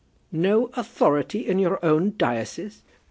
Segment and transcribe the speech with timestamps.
[0.31, 2.81] "No authority in your own diocese!"